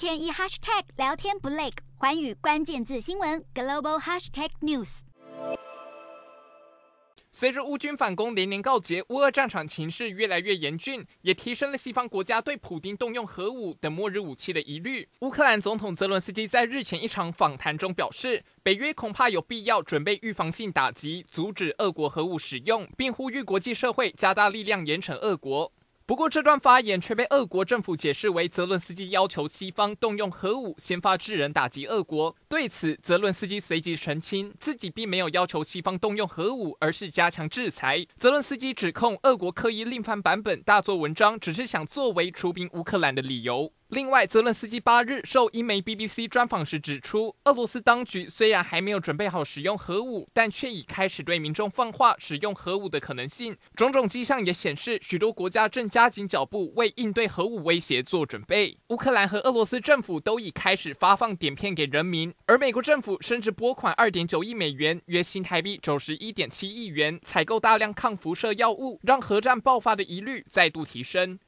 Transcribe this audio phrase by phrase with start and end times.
[0.00, 1.68] 天一 hashtag 聊天不累，
[1.98, 5.00] 寰宇关键字新闻 global hashtag news。
[7.30, 15.06] 随着乌军反攻连连告捷，乌俄战场情势越来越严峻，也提升了西方国家对普丁动用核武等末日武器的疑虑。
[15.20, 25.70] 乌克兰总统泽伦斯基在日前一场访谈中表示，北约恐怕有必要准备预防性打击，阻止俄国核武使用，并呼吁国际社会加大力量严惩俄国。
[26.10, 32.34] 不过，这段发言却被俄国政府解释为泽伦斯基要求西方动用核武，先发制人打击俄国。
[32.48, 38.04] 对此，泽伦斯基随即澄清，自己并没有要求西方动用核武，而是加强制裁。
[38.18, 43.72] 泽伦斯基指控俄国刻意另翻版本，大做文章，只是想作为出兵乌克兰的理由。
[43.90, 53.56] 另外，泽伦斯基八日受英媒 BBC 专访时指出，俄罗斯当局虽然还没有准备好使用核武，但却已开始对民众放话使用核武的可能性。
[53.74, 58.78] 种种迹象也显示，许多国家正将加紧脚步为应对核武威胁做准备。
[58.88, 71.38] 乌克兰和俄罗斯政府都已开始发放碘片给人民，而美国政府甚至拨款二点九亿美元（约新台币九十一点七亿元）采购大量抗辐射药物，让核战爆发的疑虑再度提升。